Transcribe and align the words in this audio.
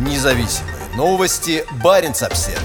Независимые 0.00 0.76
новости. 0.96 1.62
Барин 1.84 2.12
обсерва 2.12 2.58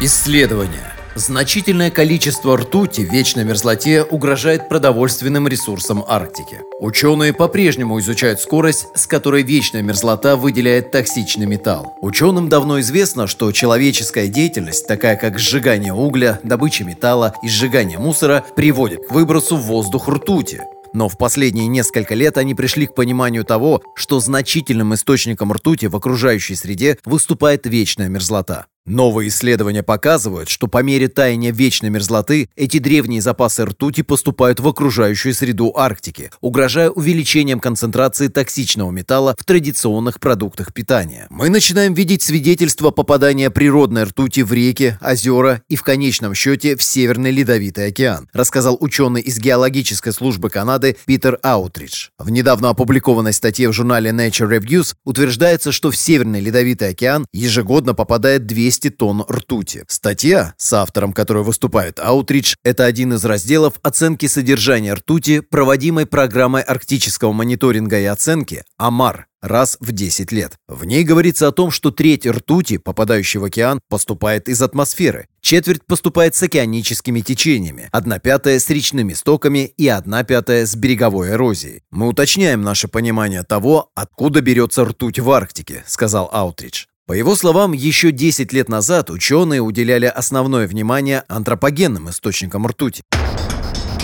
Исследования. 0.00 0.94
Значительное 1.16 1.90
количество 1.90 2.56
ртути 2.56 3.00
в 3.00 3.12
вечной 3.12 3.42
мерзлоте 3.42 4.04
угрожает 4.04 4.68
продовольственным 4.68 5.48
ресурсам 5.48 6.04
Арктики. 6.06 6.60
Ученые 6.78 7.32
по-прежнему 7.32 7.98
изучают 7.98 8.40
скорость, 8.40 8.86
с 8.94 9.08
которой 9.08 9.42
вечная 9.42 9.82
мерзлота 9.82 10.36
выделяет 10.36 10.92
токсичный 10.92 11.46
металл. 11.46 11.96
Ученым 12.02 12.48
давно 12.48 12.78
известно, 12.78 13.26
что 13.26 13.50
человеческая 13.50 14.28
деятельность, 14.28 14.86
такая 14.86 15.16
как 15.16 15.40
сжигание 15.40 15.92
угля, 15.92 16.38
добыча 16.44 16.84
металла 16.84 17.34
и 17.42 17.48
сжигание 17.48 17.98
мусора, 17.98 18.44
приводит 18.54 19.08
к 19.08 19.10
выбросу 19.10 19.56
в 19.56 19.62
воздух 19.62 20.08
ртути. 20.08 20.60
Но 20.94 21.08
в 21.08 21.18
последние 21.18 21.66
несколько 21.66 22.14
лет 22.14 22.38
они 22.38 22.54
пришли 22.54 22.86
к 22.86 22.94
пониманию 22.94 23.44
того, 23.44 23.82
что 23.96 24.20
значительным 24.20 24.94
источником 24.94 25.52
ртути 25.52 25.86
в 25.86 25.96
окружающей 25.96 26.54
среде 26.54 26.98
выступает 27.04 27.66
вечная 27.66 28.08
мерзлота. 28.08 28.66
Новые 28.86 29.30
исследования 29.30 29.82
показывают, 29.82 30.50
что 30.50 30.68
по 30.68 30.82
мере 30.82 31.08
таяния 31.08 31.52
вечной 31.52 31.88
мерзлоты 31.88 32.50
эти 32.54 32.78
древние 32.78 33.22
запасы 33.22 33.64
ртути 33.64 34.02
поступают 34.02 34.60
в 34.60 34.68
окружающую 34.68 35.32
среду 35.32 35.72
Арктики, 35.74 36.30
угрожая 36.42 36.90
увеличением 36.90 37.60
концентрации 37.60 38.28
токсичного 38.28 38.90
металла 38.90 39.36
в 39.38 39.44
традиционных 39.44 40.20
продуктах 40.20 40.74
питания. 40.74 41.26
Мы 41.30 41.48
начинаем 41.48 41.94
видеть 41.94 42.20
свидетельства 42.20 42.90
попадания 42.90 43.48
природной 43.48 44.04
ртути 44.04 44.42
в 44.42 44.52
реки, 44.52 44.98
озера 45.00 45.62
и 45.70 45.76
в 45.76 45.82
конечном 45.82 46.34
счете 46.34 46.76
в 46.76 46.82
Северный 46.82 47.30
Ледовитый 47.30 47.86
океан, 47.86 48.28
рассказал 48.34 48.76
ученый 48.78 49.22
из 49.22 49.38
геологической 49.38 50.12
службы 50.12 50.50
Канады 50.50 50.98
Питер 51.06 51.38
Аутридж. 51.42 52.08
В 52.18 52.28
недавно 52.28 52.68
опубликованной 52.68 53.32
статье 53.32 53.70
в 53.70 53.72
журнале 53.72 54.10
Nature 54.10 54.58
Reviews 54.58 54.94
утверждается, 55.04 55.72
что 55.72 55.90
в 55.90 55.96
Северный 55.96 56.40
Ледовитый 56.40 56.90
океан 56.90 57.26
ежегодно 57.32 57.94
попадает 57.94 58.44
200 58.44 58.73
200 58.74 58.90
тонн 58.90 59.24
ртути. 59.30 59.84
Статья, 59.88 60.54
с 60.56 60.72
автором 60.72 61.12
которой 61.12 61.44
выступает 61.44 62.00
Аутридж, 62.00 62.54
это 62.64 62.84
один 62.84 63.12
из 63.12 63.24
разделов 63.24 63.74
оценки 63.82 64.26
содержания 64.26 64.94
ртути, 64.94 65.40
проводимой 65.40 66.06
программой 66.06 66.62
арктического 66.62 67.32
мониторинга 67.32 68.00
и 68.00 68.04
оценки 68.04 68.64
АМАР 68.76 69.26
раз 69.40 69.76
в 69.78 69.92
10 69.92 70.32
лет. 70.32 70.54
В 70.66 70.84
ней 70.86 71.04
говорится 71.04 71.48
о 71.48 71.52
том, 71.52 71.70
что 71.70 71.90
треть 71.90 72.26
ртути, 72.26 72.78
попадающей 72.78 73.38
в 73.38 73.44
океан, 73.44 73.80
поступает 73.88 74.48
из 74.48 74.60
атмосферы, 74.62 75.28
четверть 75.40 75.84
поступает 75.86 76.34
с 76.34 76.42
океаническими 76.42 77.20
течениями, 77.20 77.88
одна 77.92 78.18
пятая 78.18 78.58
с 78.58 78.70
речными 78.70 79.12
стоками 79.12 79.66
и 79.76 79.86
одна 79.86 80.24
пятая 80.24 80.66
с 80.66 80.74
береговой 80.74 81.30
эрозией. 81.32 81.82
Мы 81.90 82.08
уточняем 82.08 82.62
наше 82.62 82.88
понимание 82.88 83.42
того, 83.42 83.90
откуда 83.94 84.40
берется 84.40 84.84
ртуть 84.84 85.18
в 85.18 85.30
Арктике, 85.30 85.84
сказал 85.86 86.30
Аутридж. 86.32 86.86
По 87.06 87.12
его 87.12 87.34
словам, 87.36 87.72
еще 87.72 88.12
10 88.12 88.54
лет 88.54 88.70
назад 88.70 89.10
ученые 89.10 89.60
уделяли 89.60 90.06
основное 90.06 90.66
внимание 90.66 91.24
антропогенным 91.28 92.08
источникам 92.08 92.66
ртути. 92.66 93.02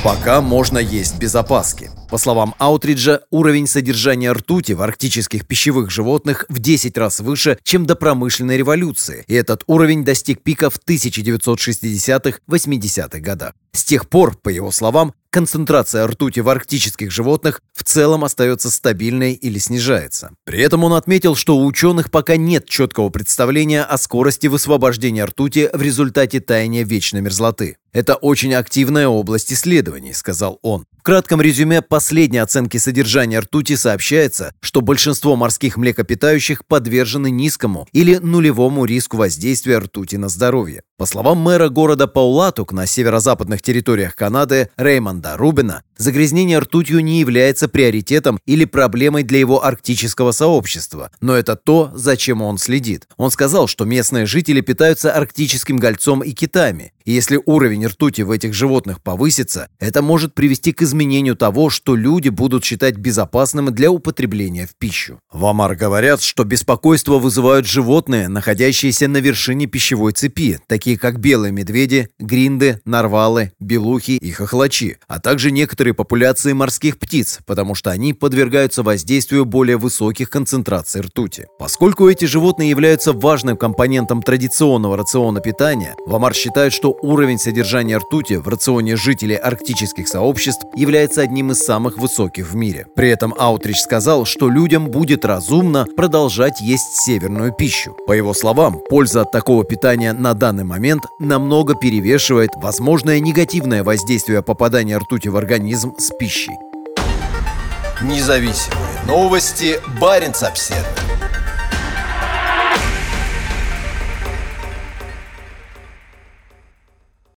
Пока 0.05 0.43
можно 0.43 0.77
есть 0.77 1.19
без 1.19 1.35
опаски. 1.35 1.91
По 2.11 2.19
словам 2.19 2.55
Аутриджа, 2.59 3.21
уровень 3.31 3.67
содержания 3.69 4.33
ртути 4.33 4.73
в 4.73 4.83
арктических 4.83 5.47
пищевых 5.47 5.93
животных 5.93 6.45
в 6.49 6.59
10 6.59 6.99
раз 6.99 7.21
выше, 7.21 7.57
чем 7.63 7.87
до 7.87 7.95
промышленной 7.95 8.57
революции, 8.57 9.23
и 9.29 9.35
этот 9.35 9.63
уровень 9.69 10.05
достиг 10.05 10.43
пика 10.43 10.71
в 10.71 10.81
1960-80-х 10.85 13.21
годах. 13.21 13.53
С 13.73 13.85
тех 13.85 14.09
пор, 14.09 14.37
по 14.37 14.49
его 14.49 14.73
словам, 14.73 15.15
концентрация 15.31 16.05
ртути 16.09 16.41
в 16.41 16.49
арктических 16.49 17.13
животных 17.13 17.63
в 17.73 17.85
целом 17.85 18.25
остается 18.25 18.69
стабильной 18.71 19.35
или 19.35 19.61
снижается. 19.61 20.33
При 20.45 20.61
этом 20.61 20.83
он 20.83 20.95
отметил, 20.95 21.37
что 21.37 21.57
у 21.57 21.65
ученых 21.65 22.11
пока 22.11 22.37
нет 22.37 22.69
четкого 22.69 23.11
представления 23.11 23.85
о 23.85 23.97
скорости 23.97 24.49
высвобождения 24.49 25.25
ртути 25.25 25.71
в 25.73 25.81
результате 25.81 26.41
таяния 26.41 26.83
вечной 26.83 27.21
мерзлоты. 27.21 27.77
«Это 27.93 28.17
очень 28.17 28.55
активная 28.55 29.07
область 29.07 29.53
исследований»,— 29.53 30.13
сказал 30.15 30.59
он. 30.63 30.85
В 31.01 31.03
кратком 31.03 31.41
резюме 31.41 31.81
последней 31.81 32.41
оценки 32.41 32.77
содержания 32.77 33.41
ртути 33.41 33.75
сообщается, 33.75 34.53
что 34.61 34.83
большинство 34.83 35.35
морских 35.35 35.79
млекопитающих 35.79 36.67
подвержены 36.67 37.31
низкому 37.31 37.89
или 37.93 38.17
нулевому 38.17 38.85
риску 38.85 39.17
воздействия 39.17 39.79
ртути 39.79 40.17
на 40.17 40.29
здоровье. 40.29 40.83
По 41.01 41.07
словам 41.07 41.39
мэра 41.39 41.71
города 41.71 42.07
Паулатук 42.07 42.75
на 42.75 42.85
северо-западных 42.85 43.63
территориях 43.63 44.15
Канады 44.15 44.69
Реймонда 44.77 45.39
Рубина, 45.39 45.83
загрязнение 45.97 46.59
ртутью 46.59 47.01
не 47.01 47.21
является 47.21 47.69
приоритетом 47.69 48.39
или 48.45 48.67
проблемой 48.67 49.23
для 49.23 49.39
его 49.39 49.65
арктического 49.65 50.33
сообщества, 50.33 51.11
но 51.23 51.35
это 51.35 51.57
то, 51.57 51.91
зачем 51.95 52.43
он 52.43 52.59
следит. 52.59 53.09
Он 53.17 53.31
сказал, 53.31 53.67
что 53.67 53.87
местные 53.87 54.27
жители 54.27 54.61
питаются 54.61 55.11
арктическим 55.11 55.79
гольцом 55.79 56.23
и 56.23 56.33
китами, 56.33 56.93
и 57.11 57.13
если 57.13 57.41
уровень 57.45 57.87
ртути 57.87 58.23
в 58.23 58.31
этих 58.31 58.55
животных 58.55 59.03
повысится, 59.03 59.69
это 59.79 60.03
может 60.03 60.35
привести 60.35 60.73
к 60.73 60.83
изменению 60.83 61.35
того, 61.35 61.71
что 61.71 61.97
люди 61.97 62.29
будут 62.29 62.65
считать 62.65 62.97
безопасным 62.97 63.75
для 63.75 63.91
употребления 63.91 64.67
в 64.67 64.77
пищу. 64.77 65.19
В 65.33 65.45
Амар 65.47 65.75
говорят, 65.75 66.23
что 66.23 66.45
беспокойство 66.45 67.19
вызывают 67.19 67.67
животные, 67.67 68.29
находящиеся 68.29 69.09
на 69.09 69.17
вершине 69.17 69.67
пищевой 69.67 70.13
цепи, 70.13 70.61
такие 70.67 70.90
как 70.97 71.19
белые 71.21 71.53
медведи, 71.53 72.09
гринды, 72.19 72.81
нарвалы, 72.85 73.53
белухи 73.61 74.13
и 74.13 74.31
хохлачи, 74.31 74.99
а 75.09 75.21
также 75.21 75.51
некоторые 75.51 75.95
популяции 75.95 76.53
морских 76.53 76.99
птиц, 76.99 77.41
потому 77.47 77.75
что 77.75 77.91
они 77.91 78.15
подвергаются 78.15 78.83
воздействию 78.83 79.45
более 79.45 79.77
высоких 79.77 80.31
концентраций 80.31 81.01
ртути. 81.01 81.47
Поскольку 81.59 82.09
эти 82.09 82.25
животные 82.25 82.71
являются 82.71 83.13
важным 83.13 83.57
компонентом 83.57 84.23
традиционного 84.23 84.97
рациона 84.97 85.41
питания, 85.41 85.95
Вамар 86.07 86.35
считает, 86.35 86.73
что 86.73 86.97
уровень 87.03 87.39
содержания 87.39 87.99
ртути 87.99 88.35
в 88.35 88.49
рационе 88.49 88.97
жителей 88.97 89.37
арктических 89.37 90.09
сообществ 90.09 90.65
является 90.77 91.23
одним 91.23 91.51
из 91.53 91.59
самых 91.59 91.99
высоких 91.99 92.51
в 92.51 92.57
мире. 92.57 92.87
При 92.97 93.09
этом 93.09 93.35
Аутрич 93.39 93.79
сказал, 93.79 94.25
что 94.25 94.49
людям 94.49 94.91
будет 94.91 95.25
разумно 95.25 95.87
продолжать 95.97 96.61
есть 96.61 96.97
северную 97.05 97.53
пищу. 97.53 97.97
По 98.07 98.13
его 98.13 98.35
словам, 98.35 98.81
польза 98.89 99.23
от 99.23 99.33
такого 99.33 99.65
питания 99.65 100.13
на 100.13 100.35
данный 100.35 100.65
момент 100.81 101.05
намного 101.19 101.75
перевешивает 101.75 102.53
возможное 102.57 103.21
негативное 103.21 103.85
воздействие 103.85 104.43
попадания 104.43 104.97
ртути 104.97 105.29
в 105.29 105.37
организм 105.37 105.95
с 105.99 106.11
пищей. 106.19 106.57
Независимые 108.01 108.89
новости. 109.07 109.79
Барин 110.01 110.33
обседный. 110.41 111.10